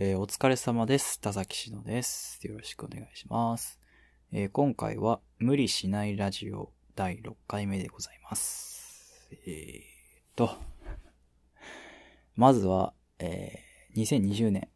[0.00, 1.20] えーお疲れ様です。
[1.20, 2.38] 田崎しのです。
[2.46, 3.80] よろしくお願いします。
[4.30, 9.28] えー今回は無理しないラジオ第6回目でございます。
[9.32, 9.80] えー
[10.20, 10.50] っと、
[12.36, 14.68] まずは、えー2020年、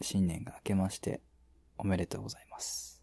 [0.00, 1.20] 新年が明けまして、
[1.76, 3.02] おめでとうございます。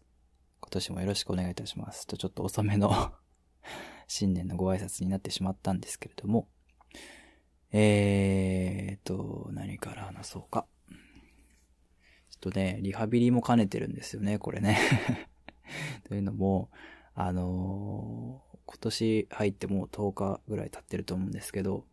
[0.60, 2.08] 今年もよろしくお願いいたします。
[2.08, 3.12] と、ちょっと遅めの
[4.08, 6.48] 新年のご挨拶になってしまったんですけれども、
[7.70, 10.66] えーっと、何から話そうか。
[12.38, 14.78] っとね、リハビリも兼ねてるんですよね、これね。
[16.08, 16.70] というのも、
[17.14, 21.86] あのー今年入ってもう10日ぐらい経ってると思うんですけど、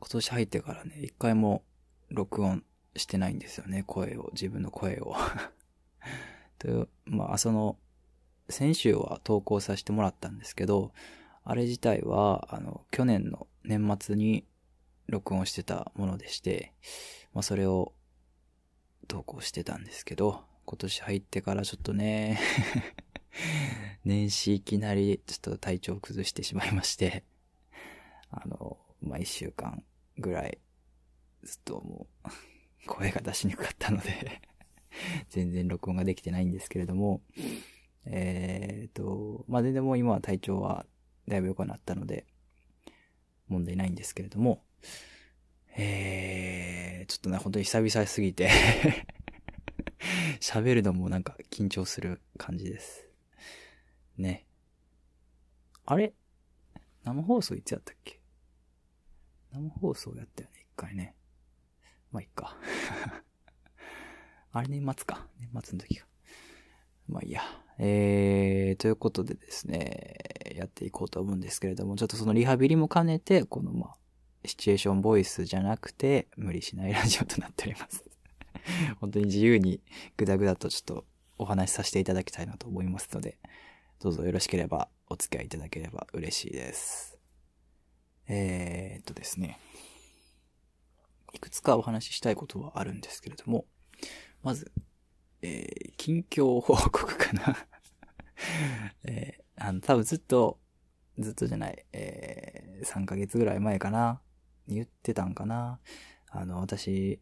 [0.00, 1.64] 今年入ってからね、一回も
[2.10, 2.62] 録音
[2.94, 5.16] してないんですよね、声を、自分の声を。
[6.60, 7.78] という、まあ、その、
[8.50, 10.92] 先週は投稿させてもらったんですけど、
[11.42, 14.46] あれ自体は、あの、去年の年末に
[15.06, 16.74] 録音してたものでして、
[17.32, 17.94] まあ、それを
[19.08, 22.38] 投稿してたんですけど、今年入ってからちょっとね、
[24.04, 27.24] 年始いきなりちょっと体調を崩してしまいまして、
[28.30, 29.82] あの、まあ、一週間
[30.18, 30.58] ぐらい、
[31.42, 32.28] ずっともう、
[32.86, 34.42] 声が出しにくかったので、
[35.30, 37.22] 全然録音ができてないんですけれども、
[38.04, 40.86] えーと、まあ、全然もう今は体調は
[41.26, 42.26] だいぶ良くなったので、
[43.48, 44.62] 問題ないんですけれども、
[45.76, 46.67] えー、
[47.08, 48.50] ちょっとね、本当に久々すぎて、
[50.40, 53.08] 喋るのもなんか緊張する感じです。
[54.18, 54.46] ね。
[55.86, 56.12] あれ？
[57.04, 58.20] 生放送いつやったっけ？
[59.52, 61.16] 生放送やったよね、一回ね。
[62.12, 62.58] まあ、いっか。
[64.52, 65.26] あれ年末か。
[65.38, 66.06] 年末の時か。
[67.08, 67.42] まあいいや。
[67.78, 70.16] えー、ということでですね、
[70.54, 73.96] やっていこうと思うんですけれども、ちょっとそのリハビリも兼ねて、このまあ、
[74.44, 78.04] シチュエーションボイスじゃなくて、無理しないラジオとなっております。
[79.00, 79.80] 本当に自由に
[80.16, 81.06] ぐだぐだとちょっと
[81.38, 83.38] お話しさせていただきたいなと思いますので、
[84.00, 87.18] どうぞよろしければお付き合いいただければ嬉しいです。
[88.28, 89.58] えー、っとですね。
[91.32, 93.66] いくつかお話ししたいことはあるんですけれども、
[94.42, 94.72] まず、
[95.42, 97.66] えー、近況報告かな。
[99.04, 100.60] えー、あの、多分ずっと、
[101.18, 104.20] ずっとじゃない、えー、3ヶ月ぐらい前かな、
[104.68, 105.80] 言ってたんかな。
[106.30, 107.20] あの、私、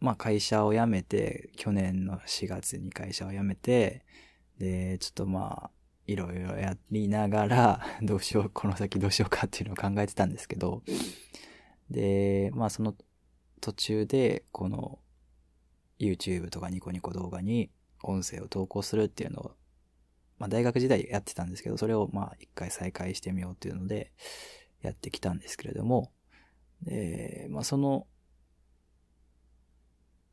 [0.00, 4.04] まあ会社を辞めて、去年の4月に会社を辞めて、
[4.58, 5.70] で、ちょっとまあ、
[6.06, 10.82] いろいろやりながら、 どうしよう、この先どうしようかっていうのを考えてたんですけど、
[11.90, 12.96] で、まあその
[13.60, 14.98] 途中で、この、
[15.98, 17.72] YouTube とかニコニコ動画に
[18.04, 19.56] 音声を投稿するっていうのを、
[20.38, 24.12] まあ大学時代やってたんですけど、それをまあ一回再開してみようっていうので、
[24.80, 26.12] やってきたんですけれども、
[26.82, 28.06] で、まあその、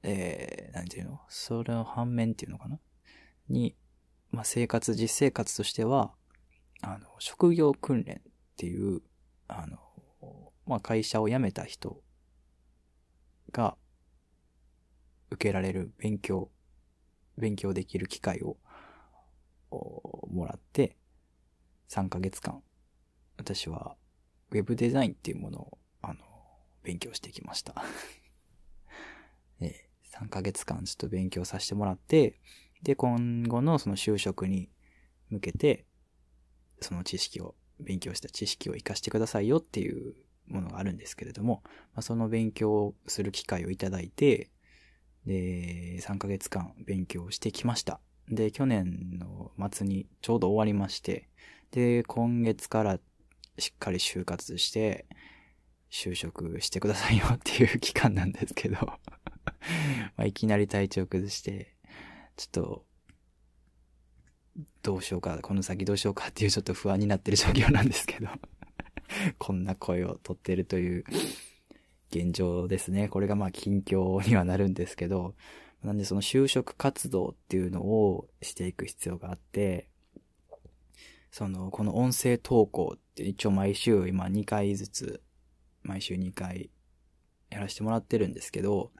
[0.04, 1.20] えー、なんていうの？
[1.30, 2.80] それの反面っていうのかな？
[3.50, 3.76] に、
[4.32, 6.14] まあ生活、実生活としては、
[6.82, 9.02] あの、職業訓練っていう、
[9.48, 9.80] あの、
[10.66, 12.02] まあ会社を辞めた人
[13.52, 13.78] が
[15.32, 16.52] 受けられる勉強、
[17.38, 18.58] 勉強できる機会を
[20.30, 20.98] もらって、
[21.90, 22.62] 3ヶ月間、
[23.38, 23.96] 私は
[24.52, 25.78] ウェブデザインっていうものを、
[26.86, 27.84] 勉強してきました。
[29.60, 32.40] え3ヶ月間ちょっと勉強させてもらって、
[32.84, 34.70] で、今後のその就職に
[35.30, 35.86] 向けて、
[36.80, 40.16] その知識を、勉強した知識を活かしてくださいよっていう
[40.48, 44.50] ものがあるんですけれども、まあ、その勉強をする機会をいただいて、
[45.26, 48.00] で、3ヶ月間勉強してきました。
[48.30, 51.28] で、去年の末にちょうど終わりまして、
[51.72, 53.00] で、今月から
[53.58, 55.06] しっかり就活して、
[55.96, 58.98] 就職してくださいよっていう期間なんですけど、 ま
[60.18, 61.74] あいきなり体調崩して、
[62.36, 62.86] ちょっと、
[64.84, 68.28] どうしようか、この先どうしようかっていうちょっと不安になってる状況なんですけど、
[69.40, 71.06] こんな声をとってるという
[72.10, 73.08] 現状ですね。
[73.08, 75.34] これがまあ近況にはなるんですけど、
[75.82, 79.88] なんでその就職活動っていうのをしていく必要があって、
[81.32, 85.22] その、この音声投稿って一応毎週今2回ずつ、
[85.86, 86.70] 毎週2回
[87.50, 88.92] やらせてもらってるんですけど、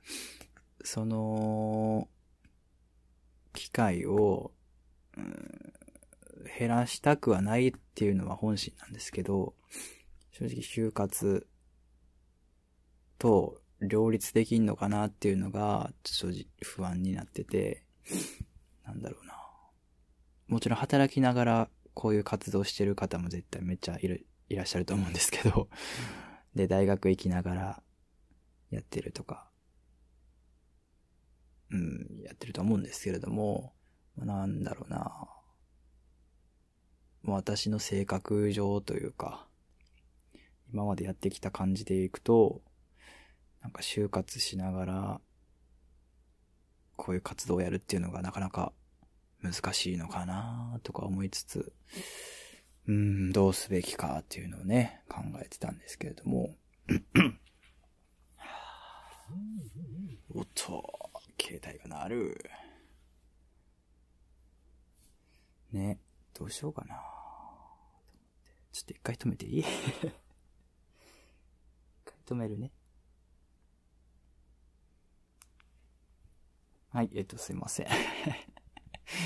[0.84, 2.08] その、
[3.54, 4.52] 機会を、
[5.18, 5.76] うん
[6.58, 9.56] 減らしたくはないっていうのは本心なんですけど、
[10.32, 11.48] 正直就活
[13.18, 17.84] と両立できんのかなっていうのが、正直不安になってて、
[18.86, 19.34] なんだろうな。
[20.48, 25.70] もちろん働きながらこういう活動してる方も絶対めっちゃいる、いらっしゃると思うんですけど、
[26.56, 27.84] で、大学行きながら
[28.72, 29.50] やってるとか、
[31.72, 33.74] うん、やってると思うんですけれども、
[34.18, 35.28] なんだろうな。
[37.24, 39.48] 私の性格上というか、
[40.72, 42.62] 今までやってきた感じでいくと、
[43.62, 45.22] なんか就活しながら、
[46.96, 48.72] こういう活動をやるっていうのがなかなか
[49.42, 51.74] 難しいのかなとか思いつつ、
[52.88, 56.56] うん、どうすべきかっていうのをね、考えてたんですけれども。
[60.30, 61.12] おっと、
[61.42, 62.52] 携帯が鳴る。
[65.72, 66.00] ね、
[66.34, 66.96] どうしようかな。
[68.72, 69.60] ちょっと一回止めていい？
[69.60, 69.66] 一
[72.06, 72.72] 回止めるね。
[76.90, 77.88] はい、えっと、すいません。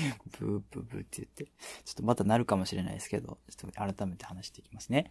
[0.38, 1.44] ブーブーブーって言って、
[1.84, 5.10] ちょっとまたなるかもしれないですけど、ちょっと改めて話していきますね。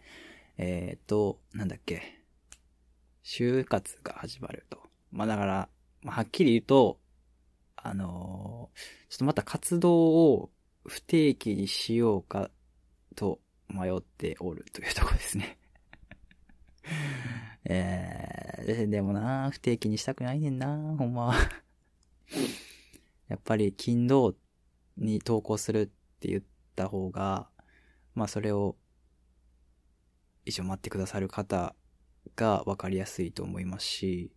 [0.56, 2.20] えー、っと、なんだっけ。
[3.22, 4.82] 就活が始まると。
[5.10, 5.68] まあだから、
[6.02, 7.00] まあ、はっきり言うと、
[7.76, 8.78] あのー、
[9.10, 9.96] ちょっとまた活動
[10.32, 10.50] を
[10.84, 12.50] 不定期にしようか
[13.16, 15.58] と迷っておるというところですね。
[17.64, 21.34] えー、でもな、不定期にしたくないねんな、ほんまは。
[23.28, 24.34] やっぱり、勤労
[25.00, 25.86] に投稿するっ
[26.20, 26.42] て言っ
[26.76, 27.48] た方が、
[28.14, 28.76] まあそれを
[30.44, 31.74] 一応待ってくださる方
[32.36, 34.32] が分かりやすいと思いますし、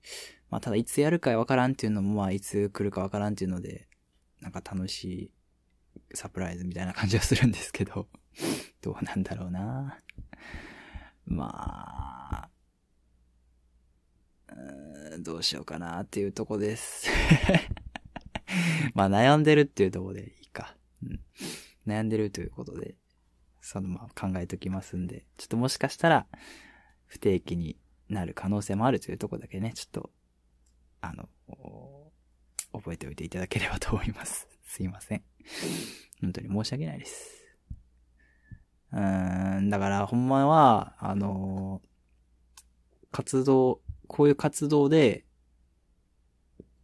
[0.50, 3.88] まあただいつやるかわからんっていうのもまあいつ来るかわからんっていうので、
[4.42, 5.31] なんか楽しい
[6.15, 8.07] サプライズみたいな感じはするんですけど、
[8.81, 10.00] どうなんだろうな。
[11.25, 12.50] まあ、
[15.19, 17.07] どうしようかなっていうとこです
[18.94, 20.43] まあ悩んでるっていうとこで。
[21.88, 22.96] 悩んでるということで、
[23.62, 26.28] そのまま考えときますんで、ちょっともしかしたら
[27.06, 27.78] 不定期に
[28.10, 30.10] なる可能性もあるというとこだけね、ちょっと、
[31.02, 31.30] あの、
[32.74, 34.48] 覚えておいていただければと思います。
[34.66, 35.24] すいません。
[36.22, 37.44] 本当に申し訳ないです。
[38.92, 41.82] うーん、だからほんまは、あの
[43.12, 45.26] 活動、こういう活動で、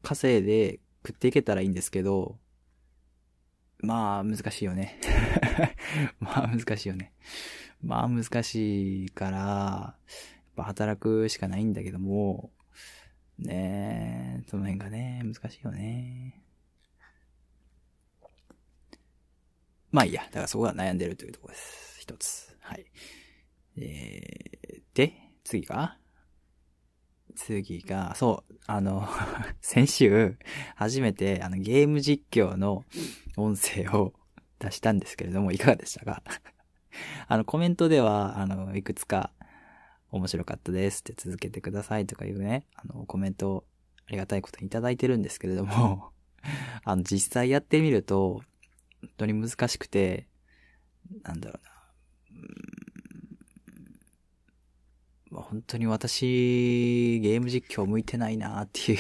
[0.02, 2.39] 稼いで食っていけたらいいんですけど、
[3.82, 5.00] まあ、難しいよね。
[6.20, 7.14] まあ、難しいよね。
[7.82, 9.96] まあ、難しいから、やっ
[10.56, 12.52] ぱ働くしかないんだけども、
[13.38, 16.44] ねえ、その辺がね、難しいよね。
[19.92, 20.24] まあいいや。
[20.26, 22.00] だからそこが悩んでるというところです。
[22.02, 22.56] 一つ。
[22.60, 22.86] はい。
[23.78, 25.98] えー、で、次が？
[27.36, 29.08] 次が、そう、あの
[29.62, 30.38] 先週、
[30.76, 32.86] 初めて、あの、ゲーム実況の
[33.38, 34.14] 音声を
[34.60, 36.24] 出したんですけれども、いかがでしたか？
[37.28, 39.32] あの、コメントでは、あの、いくつか、
[40.12, 43.66] 面白かったですって続けてくださいとかいうね、あの、コメントを
[44.08, 46.12] ありがたいことにいただいてるんですけれども
[46.84, 48.42] あの、実際やってみると、
[49.02, 50.28] 本当に難しくて、
[51.24, 51.72] なんだろうな。
[55.32, 59.00] ま、本当に私、ゲーム実況向いてないなっていう。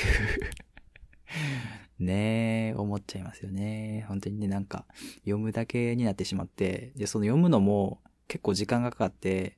[1.99, 4.05] ねえ、思っちゃいますよね。
[4.07, 4.85] 本当にね、なんか、
[5.19, 9.57] 読むだけになってしまって、で、その読むのも結構時間がかかって、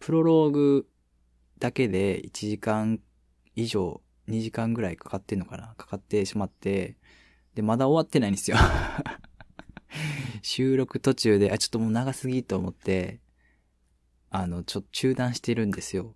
[0.00, 0.88] プロローグ
[1.58, 3.00] だけで1時間
[3.54, 5.74] 以上、2時間ぐらいかかってんのかな？
[5.76, 6.96] かかってしまって、
[7.54, 8.56] で、まだ終わってないんですよ。
[10.42, 13.20] 収録途中で、あ、ちょっともう長すぎと思って、
[14.30, 16.14] あの、ちょ、中断してるんですよ。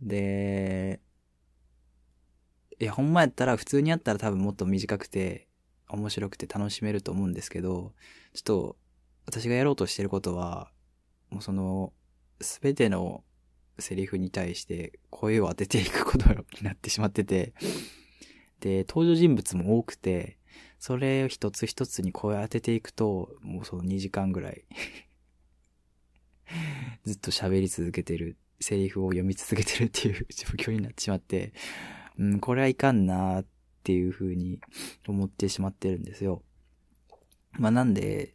[0.00, 1.00] で、
[2.78, 5.48] いや、ほんまやったら、普通にやったら多分もっと短くて、
[5.88, 7.92] 面白くて楽しめると思うんですけど、
[8.34, 8.76] ちょっと、
[9.26, 10.70] 私がやろうとしてることは、
[11.30, 11.92] もうその、
[12.40, 13.24] すべての
[13.78, 17.54] セリフに対して声を当てていくことになってしまってて、
[18.60, 20.38] で、登場人物も多くて、
[20.78, 24.64] それを一つ一つに声を当てていくと、もうその2時間ぐらい
[27.04, 31.52] ずっと喋り続けてる、セリフを読み続けてるっていう状況になってしまって、
[32.18, 33.46] うん、これはいかんなーっ
[33.82, 34.60] ていう風に
[35.06, 36.42] 思ってしまってるんですよ。
[37.52, 38.34] まあなんで、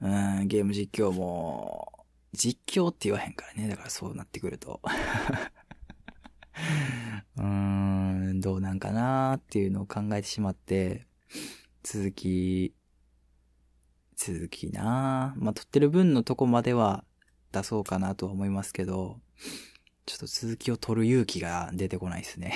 [0.00, 1.92] うん、ゲーム実況も、
[2.32, 3.68] 実況って言わへんからね。
[3.68, 4.80] だからそうなってくると。
[7.36, 11.06] うーん、どうなんかなーっていうのを考えてしまって、
[11.82, 12.74] 続き、
[14.16, 17.04] 続きなーまあ、撮ってる分のとこまでは
[17.52, 19.20] 出そうかなとは思いますけど、
[20.06, 22.54] ちょっと続きを取る勇気が出てこないですね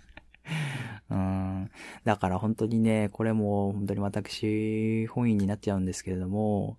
[1.10, 1.70] うん。
[2.04, 6.78] だから本当にね、これも本当に私本意になっちゃうんですけれども、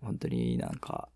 [0.00, 1.08] 本当になんか、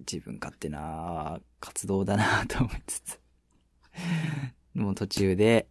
[0.00, 3.20] 自分勝手な活動だなと思いつつ
[4.74, 5.68] もう途中で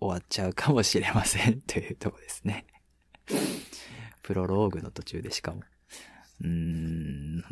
[0.00, 2.66] 終わっちゃうかもしれません というとこですね。
[4.22, 5.62] プロローグの途中でしかも。
[6.40, 7.01] うーん、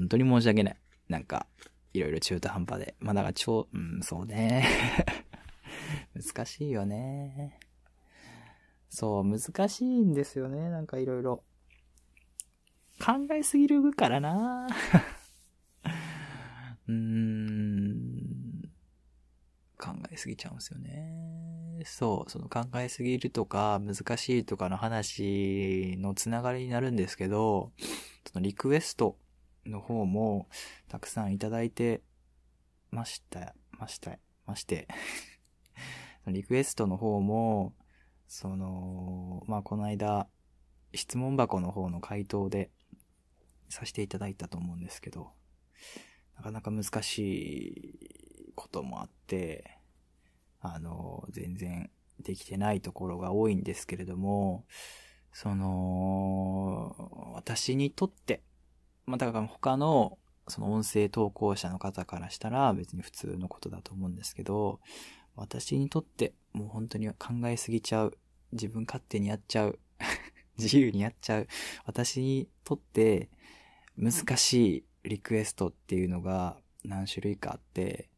[0.00, 0.76] 本当に申し訳ない。
[1.08, 1.46] なんか、
[1.92, 2.94] いろいろ中途半端で。
[3.00, 4.66] まあだから超、うん、そうね。
[6.16, 7.60] 難しいよね。
[8.88, 10.70] そう、難しいんですよね。
[10.70, 11.44] なんかいろいろ。
[12.98, 14.68] 考えすぎるからな
[16.88, 18.70] うーん。
[19.78, 21.82] 考えすぎちゃうんですよね。
[21.84, 27.72] そう、その考えすぎるとか難しいとかの話のつながりになるんですけど、
[28.30, 29.18] そのリクエスト
[29.66, 30.48] の方も
[30.88, 32.02] たくさんいただいて
[32.90, 34.88] ました、ました、まして。
[36.26, 37.74] リクエストの方も、
[38.26, 40.28] その、まあ、この間、
[40.94, 42.70] 質問箱の方の回答で
[43.68, 45.32] させていただいたと思うんですけど、
[46.36, 49.78] なかなか難しいこともあって、
[50.60, 51.90] あの、全然
[52.20, 54.66] できてないところが多いんですけれども、
[55.32, 58.42] その、私にとって、
[59.10, 64.80] まあ、だから他の、その音声投稿者の方からしたら別に普通のことだと思うんですけど、
[65.36, 67.14] 私にとってもう本当に考
[67.46, 68.18] えすぎちゃう。
[68.52, 69.78] 自分勝手にやっちゃう。
[70.58, 71.48] 自由にやっちゃう。
[71.84, 73.28] 私にとって
[73.96, 78.08] 難しいリクエストっていうのが何種類かあって、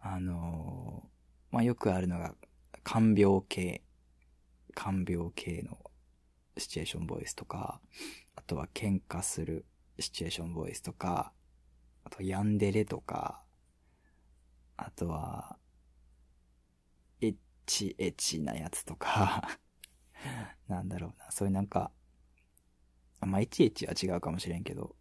[0.00, 1.08] あの
[1.50, 2.34] まあ、よくあるのが、
[2.84, 3.82] 看病系、
[4.74, 5.78] 看病系の
[6.58, 7.80] シチュエーションボイスとか、
[8.36, 9.64] あとは喧嘩する
[9.98, 11.32] シチュエーションボイスとか、
[12.04, 13.44] あとヤンデレとか、
[14.78, 15.58] あとは、
[17.20, 17.34] エッ
[17.66, 19.58] チエッチなやつとか
[20.68, 21.92] なんだろうな、そういうなんか、
[23.20, 24.96] まあ、エッチエッチは違うかもしれんけど、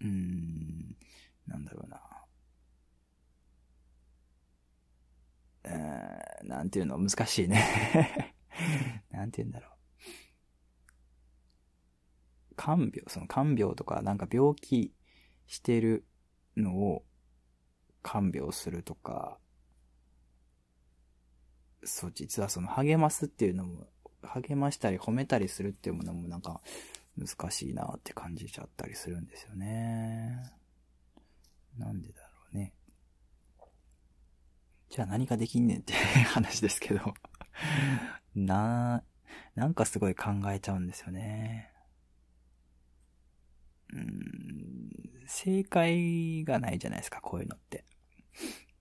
[0.00, 0.96] うーん、
[1.46, 2.00] なんだろうな。
[5.64, 6.98] えーん、なんていうの？
[6.98, 8.34] 難しいね
[9.10, 9.79] なんて言うんだろう。
[12.60, 14.92] 看病、その看病とか、なんか病気
[15.46, 16.04] してる
[16.58, 17.06] のを
[18.02, 19.38] 看病するとか、
[21.82, 23.86] そう、実はその励ますっていうのも、
[24.22, 26.60] 励ましたり褒めたりするっていうものもなんか
[27.16, 30.52] 難しいなって感じちゃったりするんですよね。
[31.78, 32.74] なんでだろうね。
[34.90, 37.14] じゃあ何ができんねんって話ですけど
[38.34, 39.02] な、
[39.54, 41.72] なんかすごい考えちゃうんですよね。
[43.92, 44.90] うん、
[45.26, 47.84] 正解がないじゃないですか、こういうのって。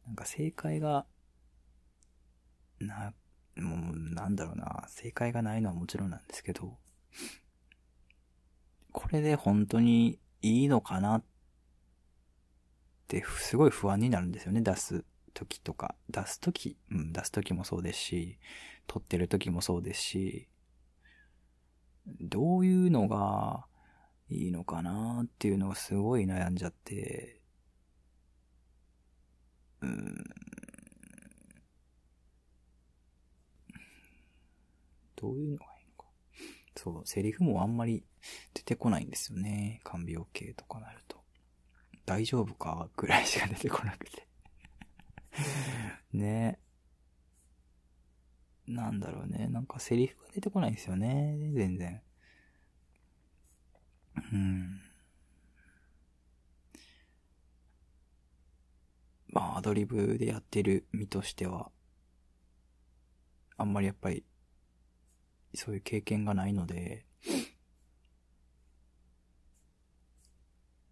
[0.06, 1.06] なんか正解が、
[2.80, 3.14] な、
[3.56, 6.78] もう、なんだろうな、正解がないのはもちろんなんですけど、
[8.92, 11.24] これで本当にいいのかなっ
[13.08, 15.96] て、すごい不安になるんですよね、出す時とか。
[16.10, 18.40] 出す時、うん、出す時もそうですし、
[18.88, 20.50] 撮ってる時もそうですし、
[22.22, 23.66] どういうのが
[24.30, 27.42] いいのかなっていうのがすごい悩んじゃって、
[29.82, 30.24] うん。
[35.16, 36.10] どういうのがいいのか。
[36.76, 38.04] そう、セリフもあんまり
[38.54, 39.82] 出てこないんですよね。
[39.84, 41.20] 看病系とかなると。
[42.06, 44.26] 大丈夫かぐらいしか出てこなくて
[46.12, 46.60] ね
[48.68, 49.48] なんだろうね。
[49.48, 51.52] なんかセリフが出てこないんですよね。
[51.54, 52.02] 全然。
[54.16, 54.82] うん。
[59.28, 61.72] まあ、アドリブでやってる身としては、
[63.58, 64.24] あんまりやっぱり、
[65.54, 67.06] そういう経験がないので、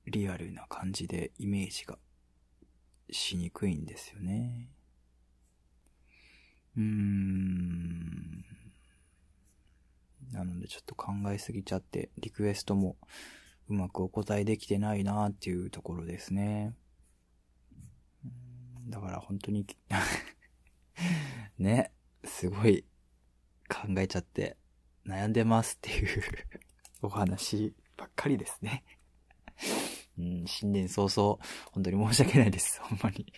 [0.06, 1.98] リアルな感じでイメージが
[3.12, 4.70] しにくいんですよね。
[6.78, 8.46] うーん。
[10.32, 12.98] なのでちょっと考えすぎちゃって、リクエストも
[13.70, 16.76] うまくお答えできてないなっていうところですね。
[18.88, 19.66] だから本当に
[21.58, 21.92] ね、
[22.24, 22.86] すごい
[23.70, 24.58] 考えちゃって
[25.06, 26.24] 悩んでますっていう
[27.02, 28.84] お話ばっかりですね
[30.18, 31.38] うん、新年早々、
[31.72, 32.82] 本当に申し訳ないです。
[32.82, 33.32] ほんまに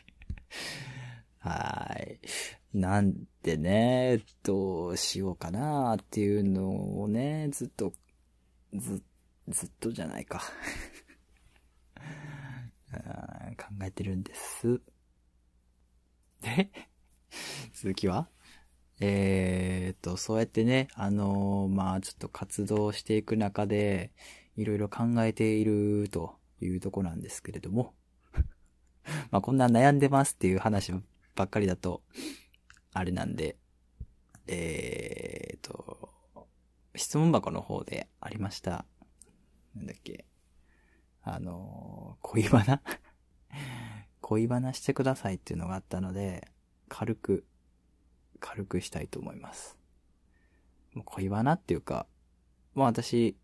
[1.39, 1.98] は
[2.74, 2.77] い。
[2.77, 7.93] なんでね、どうしようかなっていうのをね、ずっと、
[8.74, 9.01] ず、
[9.48, 10.41] ずっとじゃないか
[12.91, 12.98] 考
[13.84, 14.81] えてるんです。
[16.41, 16.72] で、
[17.74, 18.29] 続きは？
[19.01, 24.12] えー、っと、そうやってね、あのー、まあちょっと活動していく中で、
[24.60, 27.93] いろいろ考えているというとこなんですけれども
[29.31, 30.91] まあこんな悩んでますっていう話
[31.39, 32.01] ばっかりだと、
[32.91, 33.55] あれなんで、
[34.46, 36.10] えーと、
[36.96, 38.84] 質問箱の方でありました。
[39.74, 40.25] なんだっけ。
[41.24, 42.81] あの、恋バナ？
[44.19, 46.51] 恋バナしてくださいっていうのがあったので、
[46.89, 47.46] 軽く、
[48.41, 49.77] 軽くしたいと思います。
[51.05, 52.05] 恋バナっていうか、
[52.74, 53.38] まあ私、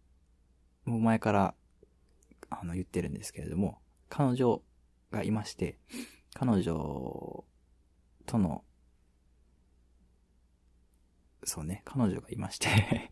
[0.84, 1.56] もう前から、
[2.50, 4.62] あの、言ってるんですけれども、彼女
[5.12, 5.80] がいまして、
[6.34, 7.46] 彼女
[8.26, 8.64] との、
[11.44, 13.12] そうね、彼女がいまして、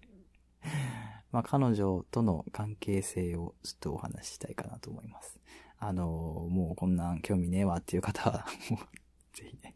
[1.32, 5.40] まあ彼女との関係性をちょっとお話ししたいかなと思います。
[5.80, 9.76] あの、もうこんなん興味ねえわっていう方は、 もう、ぜひね、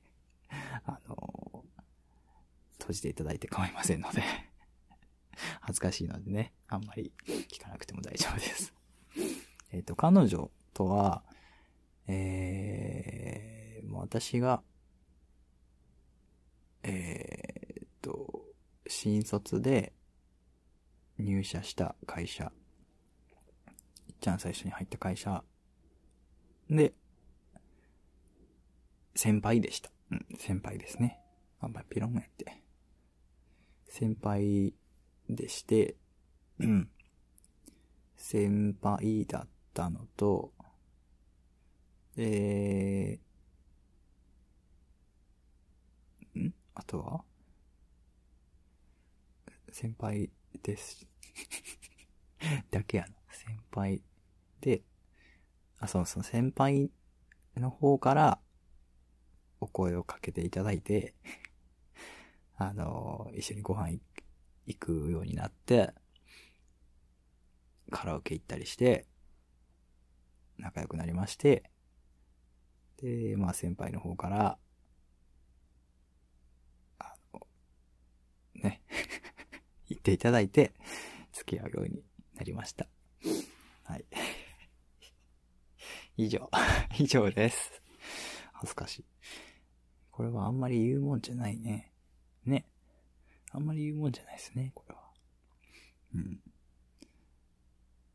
[0.85, 1.65] あの、
[2.79, 4.23] 閉じていただいて構いませんので、
[5.61, 8.73] 恥ずかしいのでね、あんまり聞かなくても大丈夫です。
[9.71, 11.23] えっ、と、彼女とは、
[12.07, 14.63] えー、もう私が、
[16.89, 18.45] えーっと、
[18.87, 19.91] 新卒で
[21.19, 22.45] 入社した会社、
[24.07, 25.43] いっちゃん最初に入った会社
[26.69, 26.93] で、
[29.15, 29.89] 先輩でした。
[30.11, 31.19] うん、先輩ですね。
[31.59, 32.63] あんまりピロンやって。
[33.89, 34.73] 先輩
[35.29, 35.95] でして、
[36.59, 36.89] うん。
[38.15, 40.53] 先輩だったのと、
[42.15, 47.23] えー、んあとは？
[49.71, 50.31] 先輩
[50.63, 51.05] です。
[52.71, 53.13] だけやな。
[53.31, 54.01] 先輩
[54.61, 54.81] で、
[55.79, 56.91] あ、そうそう、先輩
[57.55, 58.39] の方から
[59.59, 61.13] お声をかけていただいて、
[62.57, 63.99] あの、一緒にご飯
[64.65, 65.93] 行くようになって、
[67.91, 69.05] カラオケ行ったりして、
[70.57, 71.69] 仲良くなりまして、
[72.97, 74.57] で、まあ先輩の方から、
[76.99, 77.47] あの、
[78.57, 78.81] ね、
[79.89, 80.73] 言っていただいて、
[81.33, 82.03] 付き合うように
[82.35, 82.87] なりました。
[83.83, 84.05] はい。
[86.17, 86.49] 以上、
[86.97, 87.81] 以上です。
[88.53, 89.05] 恥ずかしい。
[90.11, 91.93] これはあんまり言うもんじゃないね。
[92.43, 92.65] ね。
[93.51, 95.13] あんまり言うもんじゃないですね、これは。
[96.15, 96.41] うん。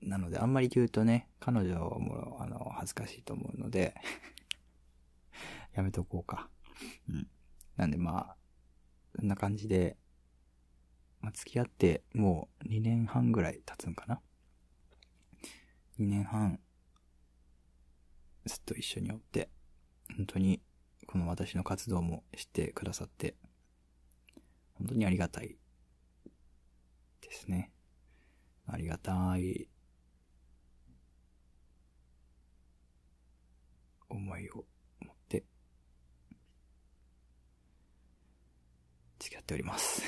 [0.03, 3.95] なので、あんまり言うとね、彼女はもう、あの、恥ずかしいと思うので、
[5.75, 6.51] やめとこうか。
[7.09, 7.29] うん。
[7.77, 8.37] なんでまあ、
[9.17, 9.97] そんな感じで、
[11.23, 14.21] まあ、付き合ってもう2年半ぐらい経つんかな
[15.99, 16.59] ?2 年半、
[18.45, 19.49] ずっと一緒におって、
[20.17, 20.61] 本当に、
[21.07, 23.37] この私の活動も知ってくださって、
[24.75, 25.57] 本当にありがたい
[27.21, 27.71] ですね。
[28.67, 29.69] ありがたい
[34.09, 34.65] 思いを
[35.01, 35.45] 持って
[39.19, 40.03] 付き合っております。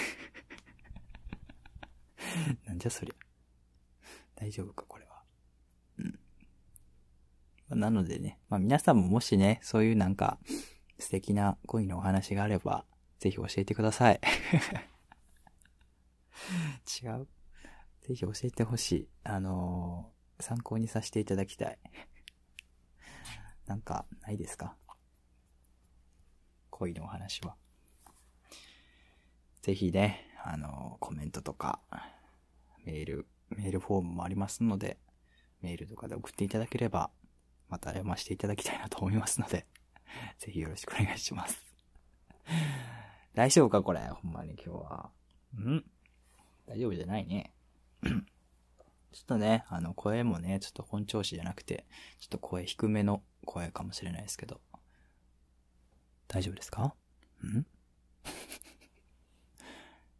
[2.66, 3.14] なんじゃそりゃ。
[4.36, 5.22] 大丈夫か、これは。
[5.98, 7.80] うん。
[7.80, 10.38] なのでね、まあ皆さんももしね、そういうなんか
[10.98, 12.84] 素敵な恋のお話があれば、
[13.18, 14.20] ぜひ教えてください。
[17.02, 17.28] 違う。
[18.02, 19.08] ぜひ教えてほしい。
[19.24, 21.78] あのー参考にさせていただきたい。
[23.66, 24.76] なんか、ないですか？
[26.70, 27.56] 恋のお話は。
[29.62, 31.80] ぜひね、あのコメントとか、
[32.84, 34.98] メール、メールフォームもありますので、
[35.62, 37.10] メールとかで送っていただければ、
[37.70, 39.66] また読ませていただきたいなと思いますので、
[40.38, 41.64] ぜひよろしくお願いします。
[43.32, 45.10] 大丈夫かこれ、ほんまに今日は。
[45.58, 45.82] ん
[46.66, 47.54] 大丈夫じゃないね。
[49.12, 51.86] ちょっとね、あの、声もね、ちょっと本調子じゃなくて、
[52.18, 54.60] ちょっと声低めの声かもしれないですけど。
[56.28, 56.94] 大丈夫ですか？
[57.44, 57.64] ん？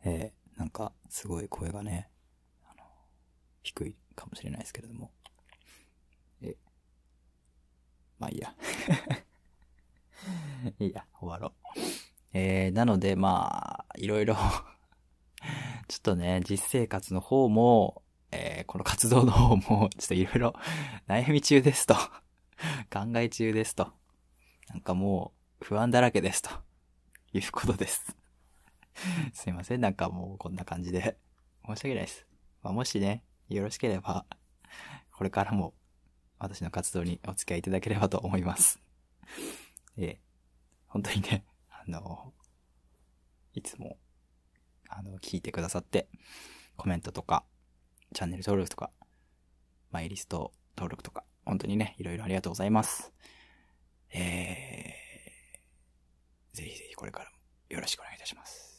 [0.05, 2.11] えー、なんか、すごい声がね、
[2.65, 2.85] あの、
[3.63, 5.11] 低いかもしれないですけれども。
[6.43, 6.57] え、
[8.19, 8.55] まあいいや。
[10.79, 11.53] いいや、終わろう。
[12.35, 14.37] えー、なので、まあ、いろいろ
[15.89, 20.55] ちょっとね、実生活の方も、えーこの活動の方も、ちょっといろいろ
[21.07, 21.95] 悩み中ですと。
[22.93, 23.93] 考え中ですと。
[24.69, 26.51] なんかもう、不安だらけですと。
[27.33, 28.17] いうことです。
[29.33, 31.19] すいません、なんかもうこんな感じで。
[31.67, 32.27] 申し訳ないです。
[32.63, 34.27] まあ、もしね、よろしければ、
[35.13, 35.75] これからも、
[36.39, 38.81] 私の活動にお付き合いいただければと思います。
[39.97, 40.25] えー
[40.95, 42.33] 本当にね、あの、
[43.53, 43.99] いつも、
[44.89, 46.09] あの、聞いてくださって、
[46.77, 47.45] コメントとか、
[48.15, 48.93] チャンネル登録とか、
[49.91, 53.13] マイリスト登録とか、本当にね、いろいろありがとうございます。
[54.11, 57.37] えー、ぜひぜひこれからも
[57.71, 58.74] よろしくお願いいたします。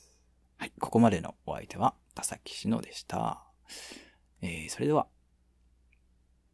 [0.58, 3.44] はい、ここまでのお相手は、田崎しのでした。
[4.42, 5.08] えー、それでは、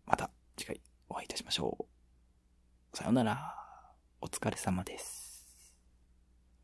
[0.06, 1.88] また次回お会いいたしましょ
[2.94, 2.98] う。
[2.98, 3.58] さようなら。
[4.24, 5.21] お疲れ様です。